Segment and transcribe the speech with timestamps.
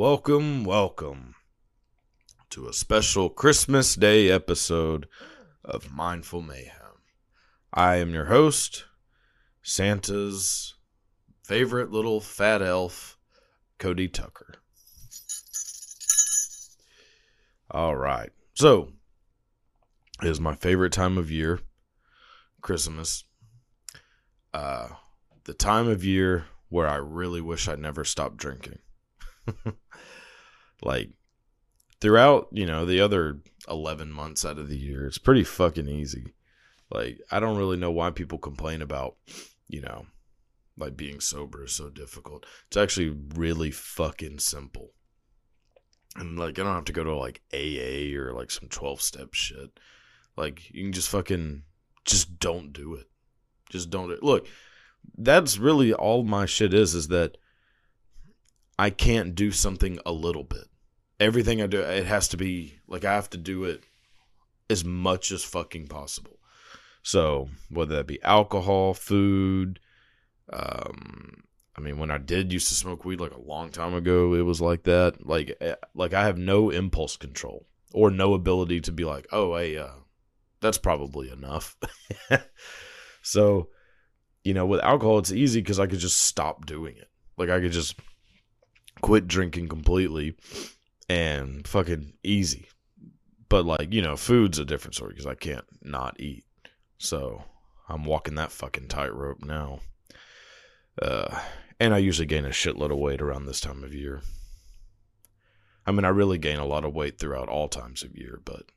[0.00, 1.34] Welcome, welcome
[2.48, 5.06] to a special Christmas Day episode
[5.62, 7.02] of Mindful Mayhem.
[7.74, 8.86] I am your host,
[9.60, 10.72] Santa's
[11.42, 13.18] favorite little fat elf,
[13.78, 14.54] Cody Tucker.
[17.70, 18.30] All right.
[18.54, 18.94] So,
[20.22, 21.60] it is my favorite time of year,
[22.62, 23.24] Christmas.
[24.54, 24.88] Uh,
[25.44, 28.78] the time of year where I really wish I'd never stopped drinking.
[30.82, 31.10] like
[32.00, 36.34] throughout, you know, the other 11 months out of the year, it's pretty fucking easy.
[36.90, 39.16] Like I don't really know why people complain about,
[39.68, 40.06] you know,
[40.76, 42.46] like being sober is so difficult.
[42.66, 44.90] It's actually really fucking simple.
[46.16, 49.34] And like I don't have to go to like AA or like some 12 step
[49.34, 49.78] shit.
[50.36, 51.62] Like you can just fucking
[52.04, 53.06] just don't do it.
[53.68, 54.22] Just don't do it.
[54.22, 54.48] Look,
[55.16, 57.36] that's really all my shit is is that
[58.80, 60.64] I can't do something a little bit.
[61.20, 63.84] Everything I do, it has to be like I have to do it
[64.70, 66.38] as much as fucking possible.
[67.02, 69.80] So whether that be alcohol, food,
[70.50, 71.42] um,
[71.76, 74.46] I mean, when I did used to smoke weed like a long time ago, it
[74.46, 75.26] was like that.
[75.26, 79.58] Like, eh, like I have no impulse control or no ability to be like, oh,
[79.58, 79.90] hey, uh,
[80.62, 81.76] that's probably enough.
[83.22, 83.68] so,
[84.42, 87.10] you know, with alcohol, it's easy because I could just stop doing it.
[87.36, 87.94] Like I could just
[89.00, 90.36] quit drinking completely
[91.08, 92.68] and fucking easy.
[93.48, 96.44] But like, you know, food's a different story because I can't not eat.
[96.98, 97.44] So
[97.88, 99.80] I'm walking that fucking tightrope now.
[101.00, 101.40] Uh,
[101.80, 104.22] and I usually gain a shitload of weight around this time of year.
[105.86, 108.70] I mean, I really gain a lot of weight throughout all times of year, but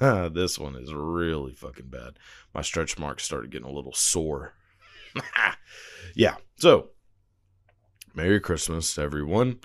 [0.34, 2.18] this one is really fucking bad.
[2.54, 4.54] My stretch marks started getting a little sore.
[6.14, 6.36] yeah.
[6.56, 6.90] So,
[8.12, 9.60] Merry Christmas, everyone.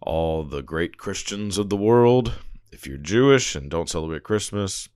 [0.00, 2.32] All the great Christians of the world.
[2.72, 4.88] If you're Jewish and don't celebrate Christmas,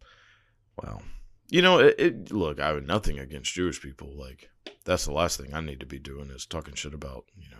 [0.83, 1.03] well,
[1.51, 4.11] you know, it, it, look, I have nothing against Jewish people.
[4.17, 4.51] Like,
[4.85, 7.59] that's the last thing I need to be doing is talking shit about, you know,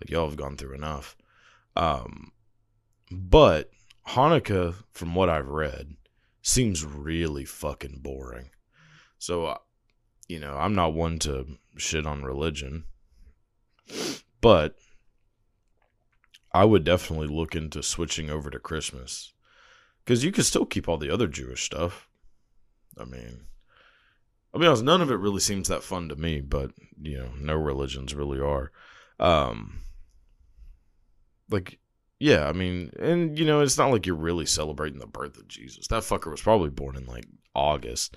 [0.00, 1.16] like y'all have gone through enough.
[1.74, 2.32] Um,
[3.10, 3.70] but
[4.08, 5.96] Hanukkah, from what I've read,
[6.40, 8.50] seems really fucking boring.
[9.18, 9.58] So, uh,
[10.28, 12.84] you know, I'm not one to shit on religion,
[14.46, 14.76] but
[16.54, 19.32] I would definitely look into switching over to Christmas
[20.04, 22.08] because you can still keep all the other Jewish stuff.
[22.96, 23.46] I mean,
[24.54, 26.70] I'll be honest, none of it really seems that fun to me, but
[27.02, 28.70] you know, no religions really are.
[29.18, 29.80] Um,
[31.50, 31.80] like,
[32.20, 35.48] yeah, I mean, and you know, it's not like you're really celebrating the birth of
[35.48, 35.88] Jesus.
[35.88, 38.16] That fucker was probably born in like August.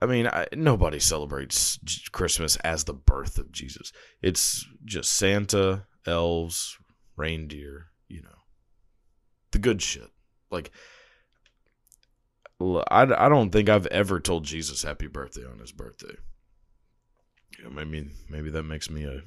[0.00, 1.78] I mean, I, nobody celebrates
[2.12, 3.92] Christmas as the birth of Jesus.
[4.20, 6.76] It's just Santa, elves,
[7.16, 8.42] reindeer, you know,
[9.52, 10.10] the good shit.
[10.50, 10.70] Like,
[12.60, 16.14] I, I don't think I've ever told Jesus happy birthday on his birthday.
[17.62, 19.22] Yeah, maybe maybe that makes me a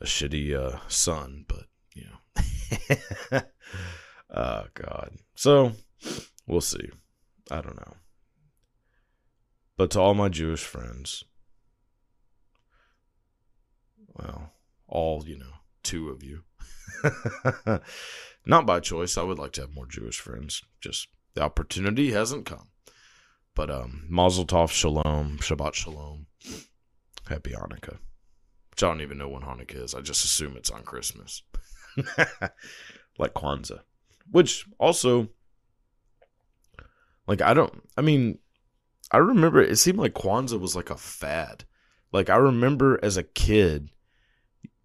[0.00, 1.64] a shitty uh, son, but
[1.94, 3.40] you know,
[4.34, 5.16] oh god.
[5.34, 5.72] So
[6.46, 6.88] we'll see.
[7.50, 7.94] I don't know.
[9.78, 11.22] But to all my Jewish friends,
[14.12, 14.52] well,
[14.88, 16.42] all, you know, two of you.
[18.44, 19.16] Not by choice.
[19.16, 20.64] I would like to have more Jewish friends.
[20.80, 22.70] Just the opportunity hasn't come.
[23.54, 26.26] But um Mazel Tov Shalom, Shabbat Shalom.
[27.28, 27.98] Happy Hanukkah.
[28.70, 29.94] Which I don't even know when Hanukkah is.
[29.94, 31.42] I just assume it's on Christmas.
[33.18, 33.80] like Kwanzaa.
[34.32, 35.28] Which also
[37.28, 38.40] like I don't I mean
[39.10, 41.64] I remember it seemed like Kwanzaa was like a fad.
[42.12, 43.90] Like I remember as a kid,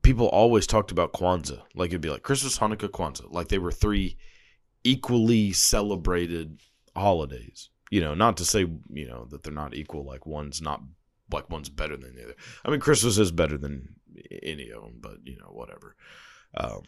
[0.01, 1.61] people always talked about Kwanzaa.
[1.75, 3.31] Like it'd be like Christmas, Hanukkah, Kwanzaa.
[3.31, 4.17] Like they were three
[4.83, 6.59] equally celebrated
[6.95, 7.69] holidays.
[7.89, 8.61] You know, not to say,
[8.91, 10.81] you know, that they're not equal, like one's not
[11.31, 12.35] like one's better than the other.
[12.65, 13.95] I mean Christmas is better than
[14.41, 15.95] any of them, but you know, whatever.
[16.55, 16.81] Um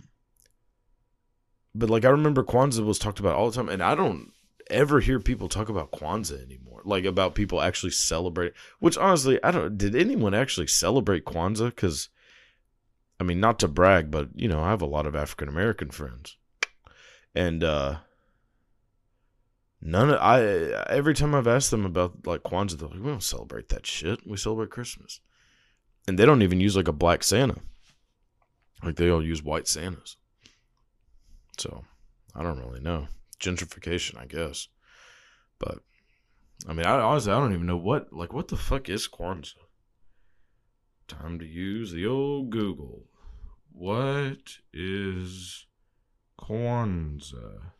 [1.74, 4.32] but like I remember Kwanzaa was talked about all the time, and I don't
[4.70, 6.65] ever hear people talk about Kwanzaa anymore.
[6.86, 8.54] Like about people actually celebrate.
[8.80, 9.78] Which honestly, I don't.
[9.78, 11.68] Did anyone actually celebrate Kwanzaa?
[11.68, 12.10] Because,
[13.20, 15.90] I mean, not to brag, but you know, I have a lot of African American
[15.90, 16.38] friends,
[17.34, 17.98] and uh
[19.82, 20.42] none of I.
[20.90, 24.28] Every time I've asked them about like Kwanzaa, they're like, "We don't celebrate that shit.
[24.28, 25.20] We celebrate Christmas,"
[26.08, 27.62] and they don't even use like a black Santa.
[28.84, 30.18] Like they all use white Santas.
[31.58, 31.86] So
[32.36, 33.08] I don't really know.
[33.40, 34.68] Gentrification, I guess.
[35.60, 35.80] But
[36.68, 39.54] I mean, I honestly I don't even know what like what the fuck is Kwanzaa.
[41.08, 43.04] Time to use the old Google.
[43.72, 45.68] What is
[46.40, 47.72] Kwanzaa?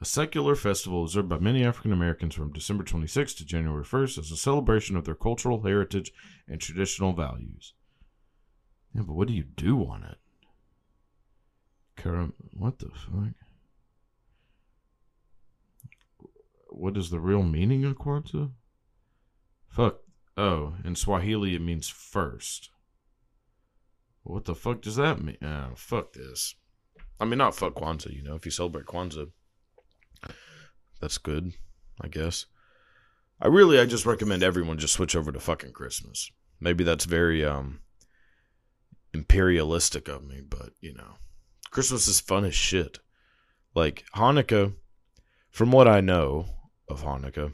[0.00, 4.30] A secular festival observed by many African Americans from December 26th to January 1st as
[4.32, 6.12] a celebration of their cultural heritage
[6.48, 7.74] and traditional values.
[8.94, 10.18] Yeah, but what do you do on it?
[11.96, 13.34] Karam, what the fuck?
[16.74, 18.50] What is the real meaning of Kwanzaa?
[19.68, 20.00] Fuck.
[20.36, 22.70] Oh, in Swahili it means first.
[24.22, 25.36] What the fuck does that mean?
[25.42, 26.54] Oh, fuck this.
[27.20, 28.34] I mean, not fuck Kwanzaa, you know.
[28.34, 29.30] If you celebrate Kwanzaa,
[31.00, 31.52] that's good,
[32.00, 32.46] I guess.
[33.40, 36.30] I really, I just recommend everyone just switch over to fucking Christmas.
[36.60, 37.80] Maybe that's very, um,
[39.12, 41.16] imperialistic of me, but you know,
[41.70, 42.98] Christmas is fun as shit.
[43.74, 44.74] Like Hanukkah,
[45.50, 46.46] from what I know
[46.88, 47.52] of Hanukkah,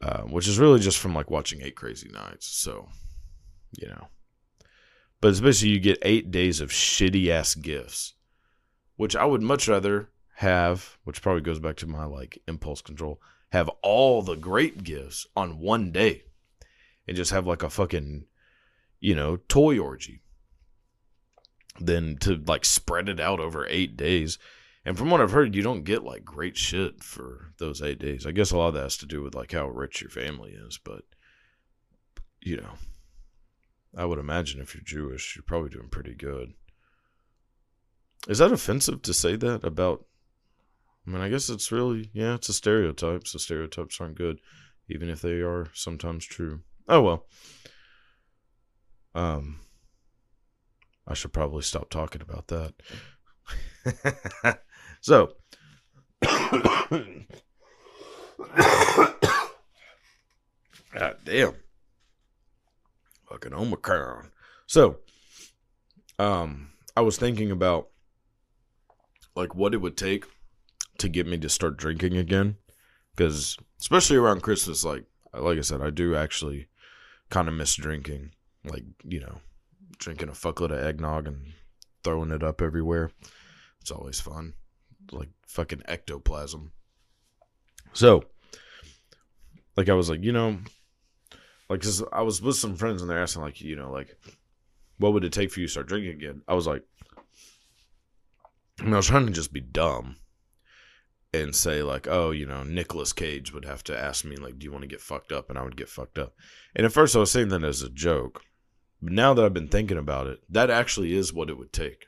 [0.00, 2.46] uh, which is really just from like watching Eight Crazy Nights.
[2.46, 2.88] So,
[3.78, 4.08] you know,
[5.20, 8.14] but it's basically you get eight days of shitty ass gifts,
[8.96, 13.20] which I would much rather have, which probably goes back to my like impulse control,
[13.52, 16.24] have all the great gifts on one day
[17.06, 18.24] and just have like a fucking,
[19.00, 20.22] you know, toy orgy
[21.80, 24.38] than to like spread it out over eight days.
[24.84, 28.26] And from what I've heard, you don't get like great shit for those eight days.
[28.26, 30.52] I guess a lot of that has to do with like how rich your family
[30.52, 31.02] is, but
[32.40, 32.74] you know,
[33.96, 36.54] I would imagine if you're Jewish, you're probably doing pretty good.
[38.28, 40.04] Is that offensive to say that about?
[41.06, 43.26] I mean, I guess it's really, yeah, it's a stereotype.
[43.26, 44.40] So stereotypes aren't good,
[44.88, 46.60] even if they are sometimes true.
[46.88, 47.26] Oh well.
[49.14, 49.60] Um,
[51.06, 52.74] I should probably stop talking about that.
[55.02, 55.34] so,
[56.22, 57.26] God
[61.24, 61.54] damn.
[63.28, 64.30] Fucking Omicron.
[64.66, 64.98] So,
[66.18, 67.88] um, I was thinking about
[69.34, 70.24] like what it would take
[70.98, 72.56] to get me to start drinking again.
[73.16, 75.04] Because, especially around Christmas, like,
[75.34, 76.68] like I said, I do actually
[77.28, 78.30] kind of miss drinking.
[78.64, 79.40] Like, you know,
[79.98, 81.46] drinking a fuckload of eggnog and
[82.04, 83.10] throwing it up everywhere.
[83.80, 84.54] It's always fun.
[85.12, 86.72] Like fucking ectoplasm.
[87.92, 88.24] So,
[89.76, 90.58] like, I was like, you know,
[91.68, 94.16] like, cause I was with some friends and they're asking, like, you know, like,
[94.98, 96.42] what would it take for you to start drinking again?
[96.48, 96.82] I was like,
[98.80, 100.16] I, mean, I was trying to just be dumb
[101.34, 104.64] and say, like, oh, you know, Nicolas Cage would have to ask me, like, do
[104.64, 105.48] you want to get fucked up?
[105.48, 106.34] And I would get fucked up.
[106.74, 108.42] And at first I was saying that as a joke.
[109.00, 112.06] But now that I've been thinking about it, that actually is what it would take.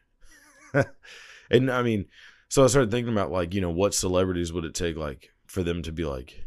[1.51, 2.07] and I mean,
[2.55, 5.65] so I started thinking about like, you know, what celebrities would it take like for
[5.65, 6.47] them to be like,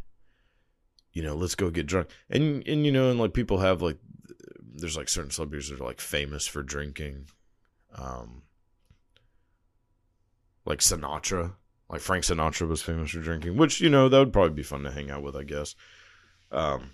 [1.12, 2.08] you know, let's go get drunk.
[2.30, 3.98] And and you know, and like people have like
[4.62, 7.28] there's like certain celebrities that are like famous for drinking.
[7.94, 8.44] Um
[10.64, 11.56] like Sinatra.
[11.90, 14.84] Like Frank Sinatra was famous for drinking, which, you know, that would probably be fun
[14.84, 15.76] to hang out with, I guess.
[16.54, 16.92] Um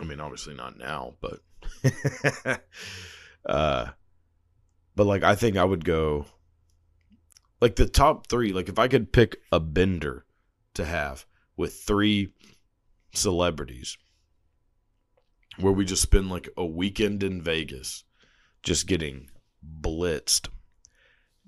[0.00, 1.38] I mean, obviously not now, but
[3.46, 3.86] uh,
[4.96, 6.26] but like I think I would go
[7.60, 8.52] like the top three.
[8.52, 10.24] Like if I could pick a bender
[10.74, 12.32] to have with three
[13.12, 13.96] celebrities,
[15.58, 18.04] where we just spend like a weekend in Vegas,
[18.62, 19.30] just getting
[19.80, 20.48] blitzed.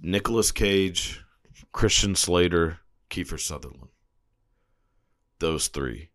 [0.00, 1.22] Nicolas Cage,
[1.72, 2.78] Christian Slater,
[3.10, 3.88] Kiefer Sutherland.
[5.40, 6.10] Those three.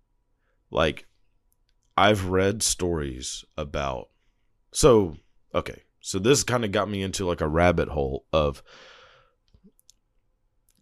[0.71, 1.05] Like
[1.95, 4.09] I've read stories about.
[4.71, 5.17] So,
[5.53, 5.83] okay.
[6.01, 8.63] So this kind of got me into like a rabbit hole of.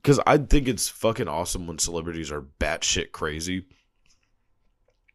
[0.01, 3.65] Because I think it's fucking awesome when celebrities are batshit crazy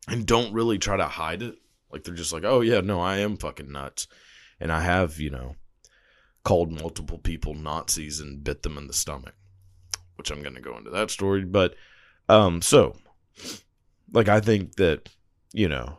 [0.09, 1.57] and don't really try to hide it.
[1.91, 4.07] Like they're just like, oh yeah, no, I am fucking nuts.
[4.61, 5.57] And I have, you know,
[6.45, 9.35] called multiple people Nazis and bit them in the stomach,
[10.17, 11.45] which I'm to go into that story.
[11.45, 11.75] But,
[12.29, 12.97] um, so,
[14.13, 15.09] like, I think that
[15.53, 15.99] you know,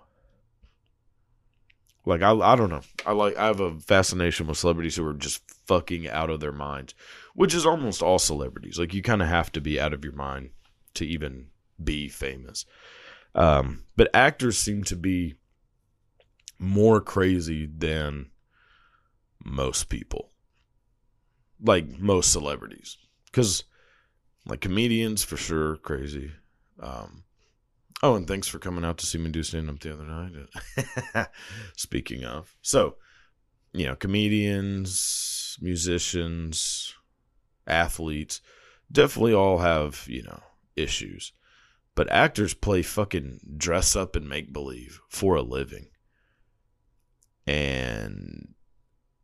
[2.06, 2.82] Like I I don't know.
[3.06, 6.54] I like I have a fascination with celebrities who are just fucking out of their
[6.54, 6.94] minds,
[7.38, 8.80] which is almost all celebrities.
[8.80, 10.50] Like you kind of have to be out of your mind
[10.96, 11.50] to even
[11.82, 12.66] be famous.
[13.36, 15.36] Um, but actors seem to be
[16.58, 18.32] more crazy than
[19.46, 20.32] most people.
[21.64, 22.98] Like most celebrities.
[23.32, 23.66] Cuz
[24.48, 26.32] like comedians for sure crazy.
[26.80, 27.24] Um
[28.02, 31.28] Oh, and thanks for coming out to see me do stand up the other night.
[31.76, 32.96] Speaking of, so,
[33.74, 36.94] you know, comedians, musicians,
[37.68, 38.42] athletes
[38.92, 40.42] definitely all have, you know,
[40.76, 41.34] issues.
[41.96, 45.88] But actors play fucking dress up and make believe for a living.
[47.46, 48.54] And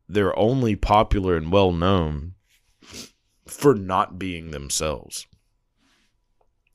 [0.09, 2.33] they're only popular and well known
[3.45, 5.27] for not being themselves.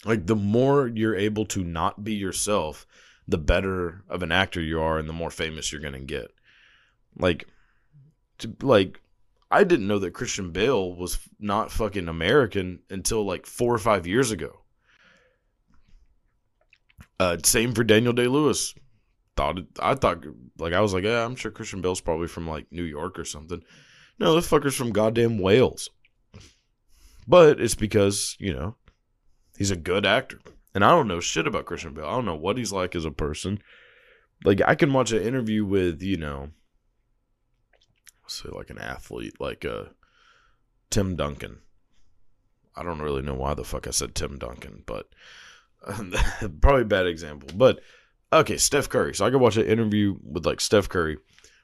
[0.05, 2.87] Like the more you're able to not be yourself,
[3.27, 6.31] the better of an actor you are and the more famous you're going to get.
[7.19, 7.47] Like
[8.39, 9.01] to, like
[9.51, 14.07] I didn't know that Christian Bale was not fucking American until like 4 or 5
[14.07, 14.61] years ago.
[17.19, 18.75] Uh same for Daniel Day-Lewis.
[19.37, 20.25] Thought it, I thought
[20.59, 23.25] like I was like, yeah, I'm sure Christian Bale's probably from like New York or
[23.25, 23.63] something.
[24.19, 25.91] No, this fucker's from goddamn Wales.
[27.27, 28.77] But it's because, you know,
[29.59, 30.39] He's a good actor.
[30.73, 32.07] And I don't know shit about Christian Bale.
[32.07, 33.61] I don't know what he's like as a person.
[34.45, 36.51] Like I can watch an interview with, you know,
[38.29, 39.85] say like an athlete, like uh
[40.91, 41.59] Tim Duncan.
[42.77, 45.09] I don't really know why the fuck I said Tim Duncan, but
[46.61, 47.51] probably a bad example.
[47.55, 47.81] But
[48.33, 49.15] okay, Steph Curry.
[49.15, 51.19] So I could watch an interview with like Steph Curry,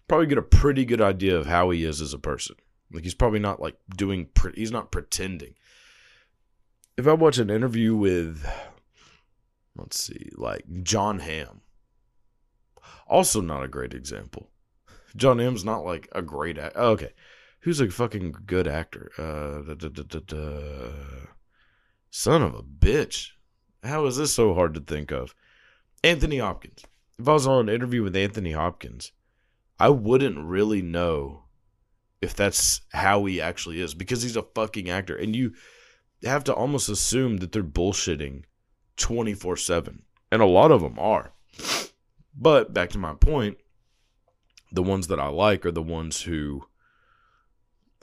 [0.08, 2.56] probably get a pretty good idea of how he is as a person.
[2.92, 4.28] Like he's probably not like doing.
[4.34, 5.54] Pre- he's not pretending
[6.96, 8.46] if I watch an interview with,
[9.76, 11.62] let's see, like Jon Hamm,
[13.08, 14.50] also not a great example.
[15.16, 16.78] Jon Hamm's not like a great actor.
[16.78, 17.12] Oh, okay,
[17.60, 19.10] who's a fucking good actor?
[19.18, 20.90] Uh, da, da, da,
[22.10, 23.30] son of a bitch.
[23.82, 25.34] How is this so hard to think of?
[26.02, 26.84] Anthony Hopkins.
[27.18, 29.12] If I was on an interview with Anthony Hopkins,
[29.78, 31.44] I wouldn't really know
[32.20, 35.16] if that's how he actually is because he's a fucking actor.
[35.16, 35.52] And you
[36.22, 38.44] have to almost assume that they're bullshitting
[38.96, 40.02] 24 7.
[40.32, 41.32] And a lot of them are.
[42.36, 43.58] But back to my point,
[44.74, 46.66] the ones that I like are the ones who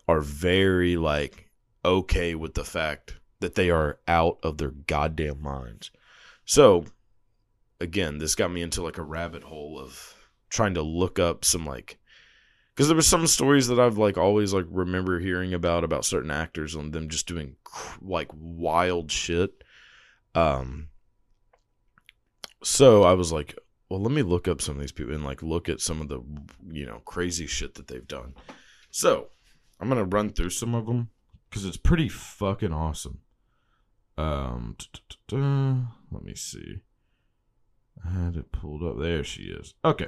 [0.08, 1.50] are very like
[1.84, 5.92] okay with the fact that they are out of their goddamn minds.
[6.46, 6.86] So,
[7.80, 10.16] again, this got me into like a rabbit hole of
[10.50, 11.98] trying to look up some like
[12.74, 16.32] because there were some stories that I've like always like remember hearing about about certain
[16.32, 17.58] actors and them just doing
[18.02, 19.64] like wild shit.
[20.36, 20.88] Um,
[22.64, 23.58] so I was like,
[23.92, 26.08] well, let me look up some of these people and like look at some of
[26.08, 26.22] the
[26.72, 28.34] you know crazy shit that they've done.
[28.90, 29.28] So
[29.82, 31.10] I'm gonna run through some of them
[31.50, 33.20] because it's pretty fucking awesome.
[34.18, 34.78] Um,
[35.30, 36.80] let me see.
[38.06, 38.98] I had it pulled up.
[38.98, 39.74] There she is.
[39.84, 40.08] Okay.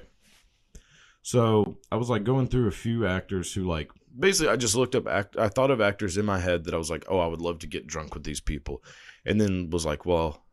[1.21, 4.95] So I was like going through a few actors who like basically I just looked
[4.95, 7.27] up act I thought of actors in my head that I was like, oh, I
[7.27, 8.81] would love to get drunk with these people.
[9.25, 10.45] And then was like, well,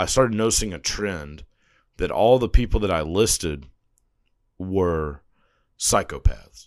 [0.00, 1.44] I started noticing a trend
[2.02, 3.66] that all the people that I listed
[4.58, 5.22] were
[5.78, 6.66] psychopaths.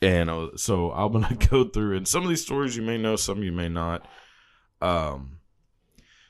[0.00, 3.14] And was, so I'm gonna go through and some of these stories you may know,
[3.16, 4.08] some you may not.
[4.80, 5.40] Um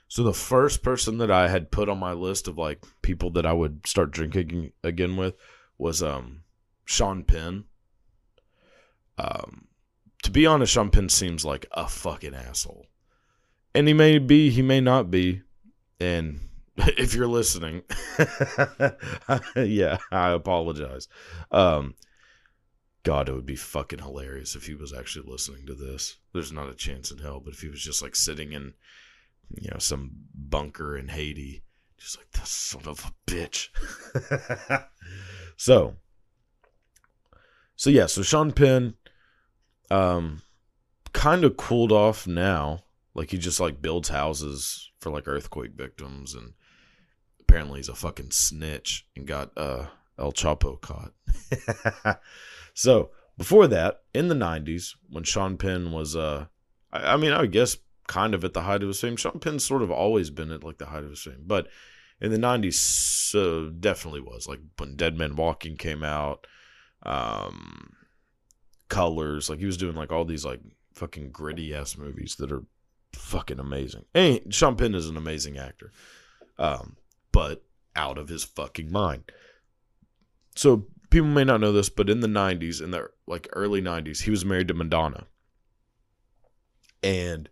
[0.09, 3.47] so the first person that I had put on my list of like people that
[3.47, 5.37] I would start drinking again with
[5.79, 6.41] was um
[6.87, 7.67] Sean Penn.
[9.17, 9.69] Um
[10.25, 12.87] to be honest, Sean Penn seems like a fucking asshole.
[13.77, 15.43] And he may be, he may not be.
[16.01, 16.48] And
[16.97, 17.83] if you're listening,
[19.57, 21.09] yeah, I apologize.
[21.51, 21.95] Um
[23.05, 26.17] God, it would be fucking hilarious if he was actually listening to this.
[26.35, 28.75] There's not a chance in hell, but if he was just like sitting in
[29.57, 31.63] you know, some bunker in Haiti.
[31.97, 33.71] Just like the son of a bitch.
[35.57, 35.97] so,
[37.75, 38.95] so yeah, so Sean Penn,
[39.91, 40.43] um,
[41.13, 42.85] kind of cooled off now.
[43.15, 46.53] Like he just like builds houses for like earthquake victims, and
[47.49, 49.87] apparently he's a fucking snitch and got uh
[50.19, 51.13] El Chapo caught.
[52.75, 56.47] so before that, in the '90s, when Sean Penn was uh,
[56.93, 57.77] I, I mean, I guess
[58.07, 59.17] kind of at the height of his fame.
[59.17, 61.69] Sean Penn's sort of always been at like the height of his fame, but
[62.21, 66.47] in the '90s, uh, definitely was like when Dead Men Walking came out,
[67.05, 67.93] um,
[68.89, 69.49] Colors.
[69.49, 70.61] Like he was doing like all these like
[70.95, 72.65] fucking gritty ass movies that are
[73.13, 74.05] fucking amazing.
[74.15, 75.93] And Sean Penn is an amazing actor,
[76.59, 76.97] um,
[77.33, 77.65] but
[77.97, 79.25] out of his fucking mind.
[80.55, 84.23] so people may not know this, but in the '90s, in the like early '90s,
[84.23, 85.27] he was married to Madonna,
[87.03, 87.49] and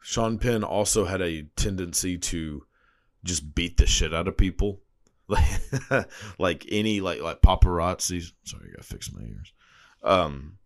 [0.00, 2.64] Sean Penn also had a tendency to
[3.24, 4.80] just beat the shit out of people,
[5.28, 5.60] like
[6.38, 8.22] like any like like paparazzi.
[8.44, 9.52] Sorry, I gotta fix my ears.
[10.02, 10.58] Um,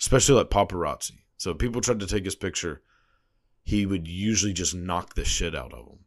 [0.00, 1.18] especially like paparazzi.
[1.36, 2.82] So people tried to take his picture,
[3.62, 5.98] he would usually just knock the shit out of them.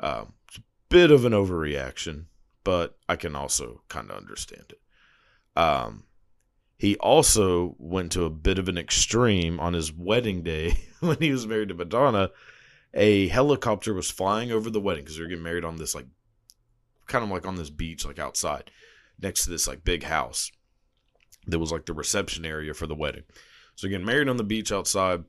[0.00, 0.32] Um,
[0.88, 2.26] bit of an overreaction,
[2.64, 4.80] but I can also kind of understand it.
[5.60, 6.04] Um,
[6.78, 11.32] he also went to a bit of an extreme on his wedding day when he
[11.32, 12.30] was married to Madonna.
[12.94, 16.06] A helicopter was flying over the wedding because they were getting married on this like,
[17.06, 18.70] kind of like on this beach, like outside,
[19.20, 20.52] next to this like big house.
[21.46, 23.24] That was like the reception area for the wedding.
[23.74, 25.24] So getting married on the beach outside.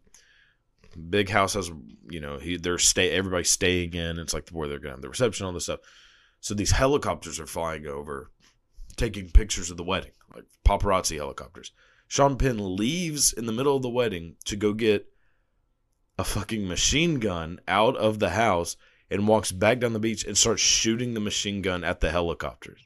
[1.09, 1.71] Big house has,
[2.09, 4.19] you know, he they're stay everybody's staying in.
[4.19, 5.79] It's like where they're gonna have the reception, all this stuff.
[6.41, 8.31] So these helicopters are flying over,
[8.95, 11.71] taking pictures of the wedding, like paparazzi helicopters.
[12.07, 15.07] Sean Penn leaves in the middle of the wedding to go get
[16.17, 18.75] a fucking machine gun out of the house
[19.11, 22.81] and walks back down the beach and starts shooting the machine gun at the helicopters.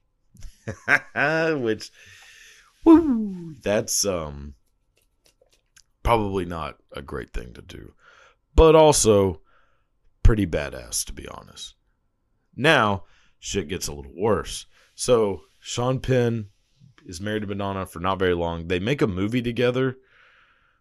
[1.56, 1.92] Which
[2.86, 4.56] woo, that's um
[6.04, 7.94] probably not a great thing to do,
[8.56, 9.42] but also
[10.22, 11.76] pretty badass to be honest.
[12.56, 13.06] Now,
[13.40, 14.68] shit gets a little worse.
[14.96, 16.50] So, Sean Penn
[17.06, 18.68] is married to Madonna for not very long.
[18.68, 19.98] They make a movie together.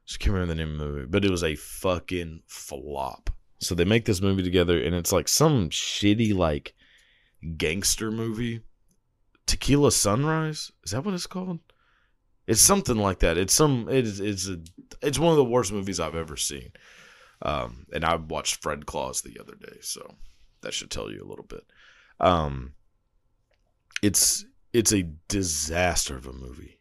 [0.05, 3.31] Just can't remember the name of the movie, but it was a fucking flop.
[3.59, 6.75] So they make this movie together, and it's like some shitty like
[7.57, 8.61] gangster movie.
[9.47, 11.61] Tequila Sunrise is that what it's called?
[12.47, 13.38] It's something like that.
[13.38, 13.87] It's some.
[13.88, 14.59] It's it's a.
[15.02, 16.72] It's one of the worst movies I've ever seen.
[17.42, 20.14] Um, and I watched Fred Claus the other day, so
[20.62, 21.64] that should tell you a little bit.
[22.20, 22.75] Um,
[24.02, 26.78] it's it's a disaster of a movie.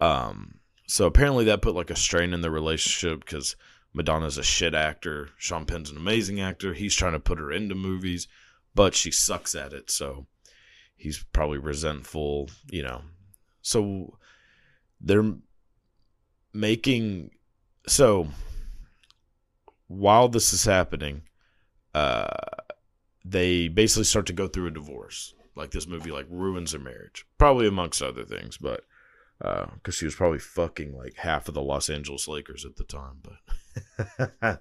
[0.00, 3.56] Um, so apparently that put like a strain in the relationship because
[3.92, 6.74] Madonna's a shit actor, Sean Penn's an amazing actor.
[6.74, 8.28] He's trying to put her into movies,
[8.74, 10.26] but she sucks at it, so
[10.96, 13.02] he's probably resentful, you know.
[13.62, 14.18] So
[15.00, 15.34] they're
[16.52, 17.30] making
[17.86, 18.28] so
[19.88, 21.22] while this is happening,
[21.94, 22.28] uh,
[23.24, 25.34] they basically start to go through a divorce.
[25.56, 28.84] Like this movie, like ruins their marriage, probably amongst other things, but
[29.42, 32.76] uh because uh, she was probably fucking like half of the Los Angeles Lakers at
[32.76, 34.60] the time, but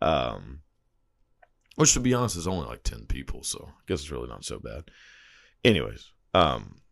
[0.02, 0.60] um,
[1.76, 4.44] which to be honest is only like ten people, so I guess it's really not
[4.44, 4.90] so bad.
[5.64, 6.82] Anyways, um,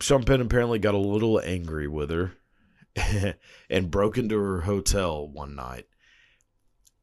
[0.00, 2.32] Sean Penn apparently got a little angry with her
[3.70, 5.86] and broke into her hotel one night,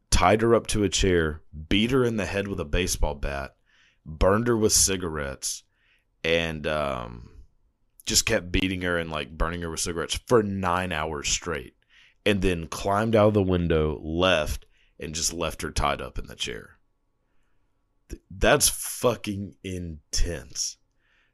[0.10, 3.56] tied her up to a chair, beat her in the head with a baseball bat,
[4.06, 5.64] burned her with cigarettes,
[6.24, 7.30] and um,
[8.06, 11.74] just kept beating her and like burning her with cigarettes for nine hours straight.
[12.26, 14.66] And then climbed out of the window, left,
[15.00, 16.80] and just left her tied up in the chair.
[18.32, 20.78] That's fucking intense.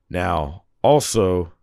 [0.10, 1.54] Now, also,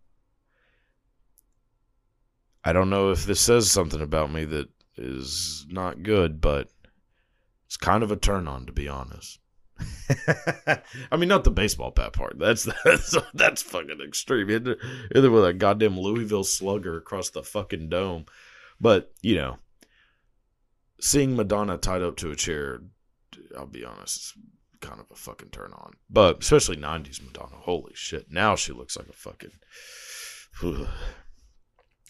[2.69, 6.69] I don't know if this says something about me that is not good, but
[7.65, 9.41] it's kind of a turn on, to be honest.
[11.11, 12.39] I mean, not the baseball bat part.
[12.39, 14.51] That's that's that's fucking extreme.
[14.51, 14.77] Either,
[15.17, 18.27] either with a goddamn Louisville slugger across the fucking dome,
[18.79, 19.57] but you know,
[21.01, 22.83] seeing Madonna tied up to a chair,
[23.57, 24.35] I'll be honest, it's
[24.81, 25.95] kind of a fucking turn on.
[26.11, 27.57] But especially '90s Madonna.
[27.57, 28.31] Holy shit!
[28.31, 29.53] Now she looks like a fucking.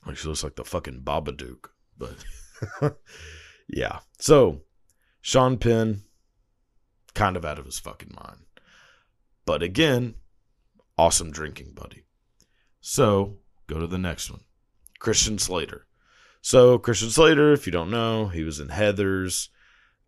[0.09, 1.67] Like she looks like the fucking Babadook.
[1.99, 2.25] But
[3.69, 3.99] yeah.
[4.19, 4.63] So
[5.21, 6.03] Sean Penn,
[7.15, 8.47] kind of out of his fucking mind.
[9.45, 10.15] But again,
[10.97, 12.07] awesome drinking buddy.
[12.81, 14.41] So go to the next one.
[14.99, 15.87] Christian Slater.
[16.41, 19.49] So Christian Slater, if you don't know, he was in Heathers.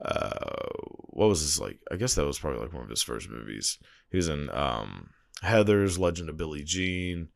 [0.00, 0.68] Uh,
[1.10, 1.78] what was this like?
[1.92, 3.78] I guess that was probably like one of his first movies.
[4.10, 5.10] He was in um,
[5.42, 7.28] Heathers, Legend of Billie Jean,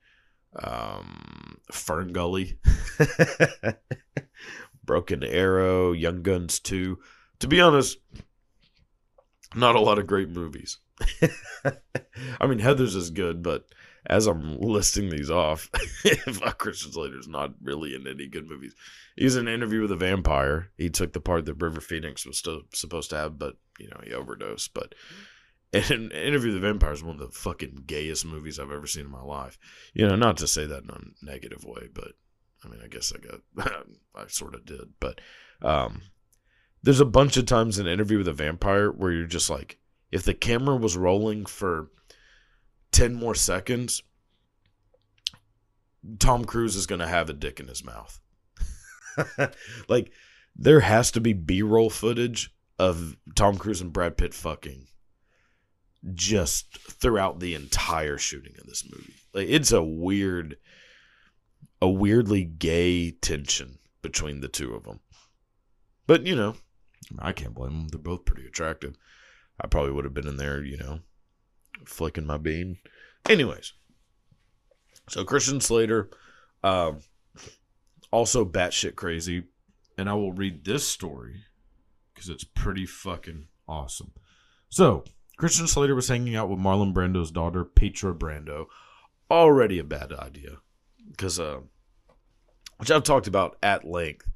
[0.57, 2.57] um, FernGully,
[4.85, 6.99] Broken Arrow, Young Guns 2.
[7.41, 7.99] To be honest,
[9.55, 10.79] not a lot of great movies.
[11.65, 13.67] I mean, Heathers is good, but
[14.07, 15.71] as I'm listing these off,
[16.59, 18.75] Christian Slater's not really in any good movies.
[19.17, 20.71] He's in an interview with a vampire.
[20.77, 24.01] He took the part that River Phoenix was still supposed to have, but you know
[24.05, 24.75] he overdosed.
[24.75, 24.95] But
[25.91, 29.07] and Interview with the Vampire is one of the fucking gayest movies I've ever seen
[29.07, 29.59] in my life.
[29.93, 32.13] You know, not to say that in a negative way, but
[32.65, 33.73] I mean, I guess I got,
[34.15, 34.93] I sort of did.
[35.01, 35.21] But
[35.63, 36.03] um,
[36.83, 39.79] there's a bunch of times in Interview with a Vampire where you're just like,
[40.13, 41.91] if the camera was rolling for
[42.93, 44.03] 10 more seconds,
[46.21, 48.21] Tom Cruise is going to have a dick in his mouth.
[49.89, 50.13] like,
[50.55, 54.87] there has to be B roll footage of Tom Cruise and Brad Pitt fucking
[56.13, 59.15] just throughout the entire shooting of this movie.
[59.33, 60.57] Like, it's a weird,
[61.81, 65.01] a weirdly gay tension between the two of them.
[66.07, 66.57] But, you know,
[67.19, 67.89] I can't blame them.
[67.89, 68.97] They're both pretty attractive.
[69.61, 71.01] I probably would have been in there, you know,
[71.87, 72.79] flicking my bean.
[73.29, 73.73] Anyways,
[75.09, 76.11] so Christian Slater,
[76.63, 77.01] um,
[78.11, 79.45] also batshit crazy,
[79.97, 81.45] and I will read this story
[82.13, 84.13] because it's pretty fucking awesome.
[84.69, 85.05] So
[85.37, 88.67] Christian Slater was hanging out with Marlon Brando's daughter, Petra Brando.
[89.31, 90.59] Already a bad idea
[91.11, 91.61] because, uh,
[92.79, 94.29] which I've talked about at length,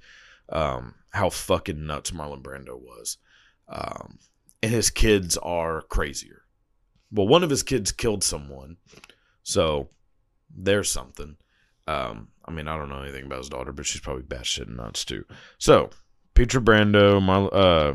[0.49, 3.19] um, how fucking nuts Marlon Brando was.
[3.69, 4.19] Um,
[4.63, 6.43] and his kids are crazier.
[7.13, 8.77] Well, one of his kids killed someone,
[9.43, 9.89] so
[10.55, 11.37] there's something.
[11.87, 14.77] Um, I mean, I don't know anything about his daughter, but she's probably batshit and
[14.77, 15.25] nuts too.
[15.59, 15.91] So,
[16.35, 17.95] Petra Brando, Mar- uh,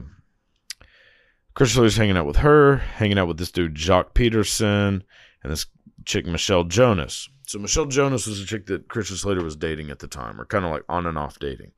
[1.53, 5.03] Chris Slater's hanging out with her, hanging out with this dude Jacques Peterson,
[5.43, 5.67] and this
[6.05, 7.29] chick Michelle Jonas.
[7.45, 10.45] So Michelle Jonas was a chick that Christian Slater was dating at the time, or
[10.45, 11.71] kind of like on and off dating.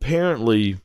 [0.00, 0.78] Apparently,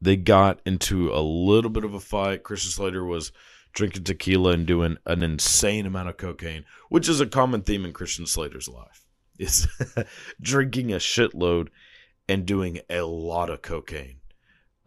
[0.00, 2.42] they got into a little bit of a fight.
[2.42, 3.32] Christian Slater was
[3.72, 7.92] drinking tequila and doing an insane amount of cocaine, which is a common theme in
[7.92, 9.06] Christian Slater's life.
[9.38, 9.66] Is
[10.40, 11.68] drinking a shitload
[12.28, 14.16] and doing a lot of cocaine.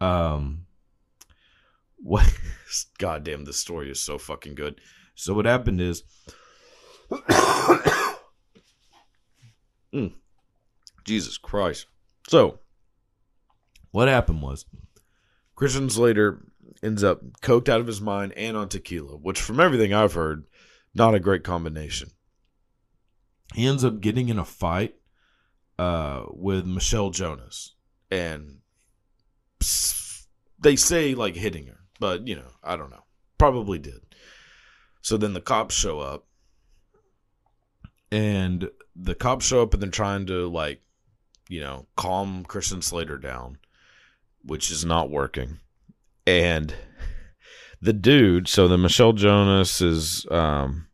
[0.00, 0.65] Um
[1.96, 2.30] what
[2.98, 4.80] goddamn this story is so fucking good.
[5.14, 6.02] So what happened is
[9.96, 10.12] Mm.
[11.04, 11.86] Jesus Christ.
[12.28, 12.58] So
[13.92, 14.66] what happened was
[15.54, 16.44] Christian Slater
[16.82, 20.44] ends up coked out of his mind and on tequila, which from everything I've heard,
[20.94, 22.10] not a great combination.
[23.54, 24.96] He ends up getting in a fight
[25.78, 27.74] uh, with Michelle Jonas,
[28.10, 28.58] and
[30.58, 33.04] they say like hitting her, but you know, I don't know.
[33.38, 34.00] Probably did.
[35.02, 36.26] So then the cops show up,
[38.10, 40.80] and the cops show up and they're trying to like,
[41.48, 43.58] you know, calm Christian Slater down,
[44.42, 45.58] which is not working.
[46.26, 46.74] And
[47.80, 50.88] the dude, so the Michelle Jonas is, um,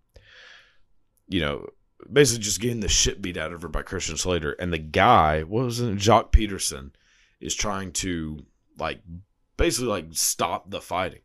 [1.29, 1.67] you know,
[2.13, 5.43] basically just getting the shit beat out of her by Christian Slater, and the guy,
[5.43, 6.93] what was it, Jacques Peterson,
[7.41, 8.45] is trying to
[8.79, 9.01] like
[9.63, 11.21] basically like stop the fighting.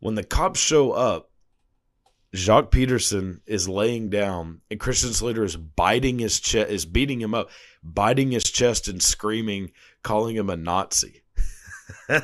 [0.00, 1.30] When the cops show up,
[2.34, 7.34] Jacques Peterson is laying down, and Christian Slater is biting his chest, is beating him
[7.34, 7.50] up,
[7.82, 9.70] biting his chest and screaming,
[10.02, 11.24] calling him a Nazi.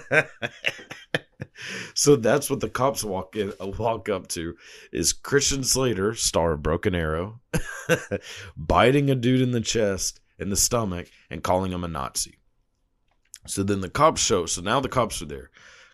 [1.95, 4.55] so that's what the cops walk in, walk up to
[4.95, 7.41] is Christian Slater, star of Broken Arrow,
[8.57, 12.40] biting a dude in the chest, in the stomach, and calling him a Nazi.
[13.47, 14.47] So then the cops show.
[14.47, 15.51] So now the cops are there.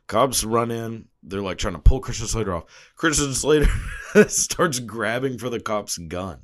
[0.07, 1.07] Cops run in.
[1.23, 2.65] They're like trying to pull Christian Slater off.
[2.97, 3.71] Christian Slater
[4.29, 6.43] starts grabbing for the cop's gun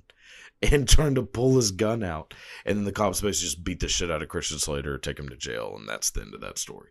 [0.62, 2.34] and trying to pull his gun out.
[2.64, 5.28] And then the cops basically just beat the shit out of Christian Slater, take him
[5.28, 6.90] to jail, and that's the end of that story.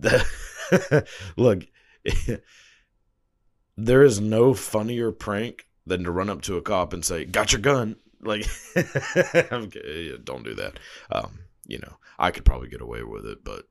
[1.36, 1.66] Look,
[3.76, 7.52] there is no funnier prank than to run up to a cop and say, "Got
[7.52, 10.78] your gun." Like, don't do that.
[11.10, 13.64] Um, you know, I could probably get away with it, but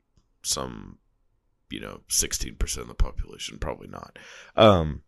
[0.44, 0.98] some,
[1.70, 4.20] you know, sixteen percent of the population probably not.
[4.58, 5.04] Um,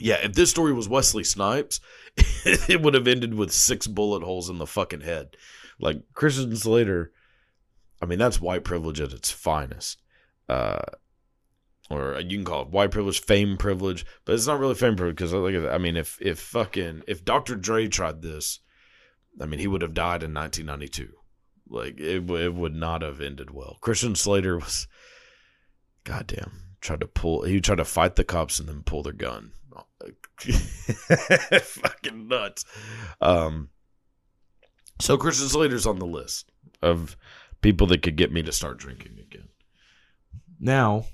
[0.00, 1.80] yeah, if this story was Wesley Snipes,
[2.16, 5.36] it would have ended with six bullet holes in the fucking head.
[5.80, 7.12] Like Christian Slater,
[8.02, 10.02] I mean, that's white privilege at its finest.
[10.48, 10.82] Uh,
[11.88, 15.16] or you can call it white privilege, fame privilege, but it's not really fame privilege
[15.16, 17.54] because at I mean, if if fucking if Dr.
[17.54, 18.58] Dre tried this,
[19.40, 21.17] I mean, he would have died in 1992.
[21.68, 23.78] Like it, it would not have ended well.
[23.80, 24.86] Christian Slater was,
[26.04, 27.42] goddamn, tried to pull.
[27.42, 29.52] He tried to fight the cops and then pull their gun.
[31.60, 32.64] fucking nuts.
[33.20, 33.70] Um.
[35.00, 36.50] So Christian Slater's on the list
[36.82, 37.16] of
[37.60, 39.48] people that could get me to start drinking again.
[40.58, 41.04] Now,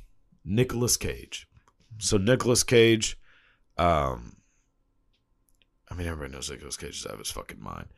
[0.44, 1.46] Nicolas Cage.
[1.98, 3.18] So Nicolas Cage,
[3.78, 4.36] um,
[5.90, 7.88] I mean everybody knows Nicolas Cage is out of his fucking mind,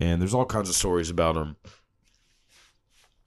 [0.00, 1.56] and there's all kinds of stories about him.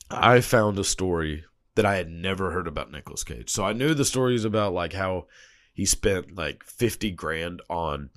[0.10, 3.49] I found a story that I had never heard about Nicolas Cage.
[3.49, 5.28] So I knew the stories about like how
[5.73, 8.10] he spent like fifty grand on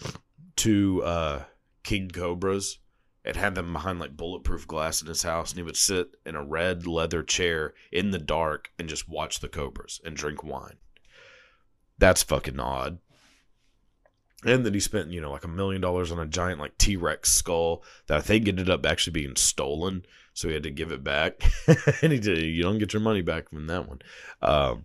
[0.57, 1.45] two uh,
[1.83, 2.79] king cobras
[3.25, 6.37] and had them behind like bulletproof glass in his house, and he would sit in
[6.37, 10.77] a red leather chair in the dark and just watch the cobras and drink wine.
[11.99, 12.99] That's fucking odd.
[14.45, 16.97] And then he spent, you know, like a million dollars on a giant like T
[16.97, 20.05] Rex skull that I think ended up actually being stolen.
[20.33, 21.43] So he had to give it back.
[22.03, 24.01] and he did you don't get your money back from that one.
[24.41, 24.85] Um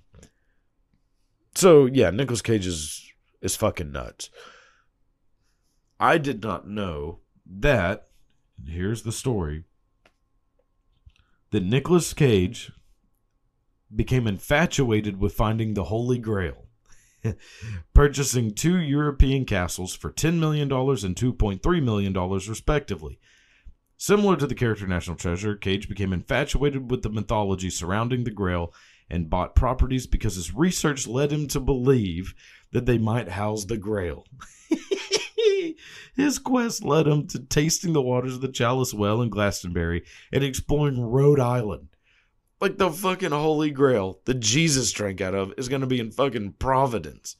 [1.55, 3.11] so yeah, Nicolas Cage is
[3.41, 4.29] is fucking nuts.
[5.99, 8.07] I did not know that
[8.65, 9.65] here's the story
[11.51, 12.71] that Nicolas Cage
[13.95, 16.62] became infatuated with finding the Holy Grail,
[17.93, 23.19] purchasing two European castles for $10 million and $2.3 million, respectively.
[23.97, 28.73] Similar to the character National Treasure, Cage became infatuated with the mythology surrounding the Grail
[29.09, 32.33] and bought properties because his research led him to believe
[32.71, 34.25] that they might house the Grail.
[36.15, 40.43] His quest led him to tasting the waters of the Chalice Well in Glastonbury and
[40.43, 41.89] exploring Rhode Island.
[42.63, 46.11] Like the fucking Holy Grail that Jesus drank out of is going to be in
[46.11, 47.35] fucking Providence.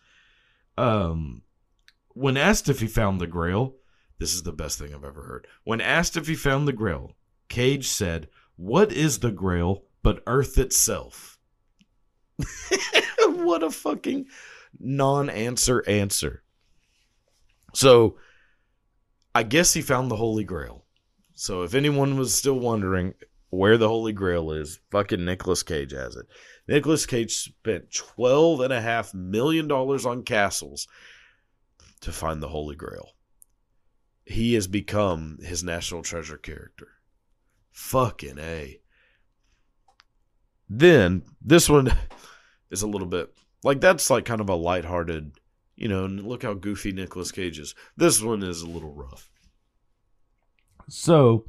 [0.78, 1.44] Um,
[2.10, 3.76] when asked if he found the Grail,
[4.20, 5.48] this is the best thing I've ever heard.
[5.64, 7.16] When asked if he found the Grail,
[7.48, 11.40] Cage said, What is the Grail but Earth itself?
[13.20, 14.26] what a fucking
[14.78, 16.44] non answer answer.
[17.74, 18.18] So,
[19.34, 20.84] I guess he found the Holy Grail.
[21.34, 23.14] So, if anyone was still wondering
[23.54, 26.26] where the Holy Grail is, fucking Nicolas Cage has it.
[26.68, 30.88] Nicolas Cage spent $12.5 million on castles
[32.02, 33.12] to find the Holy Grail.
[34.26, 36.88] He has become his National Treasure character.
[37.72, 38.80] Fucking A.
[40.68, 41.94] Then, this one
[42.72, 45.34] is a little bit like that's like kind of a lighthearted,
[45.76, 47.76] you know, and look how goofy Nicolas Cage is.
[47.96, 49.30] This one is a little rough.
[50.90, 51.46] So,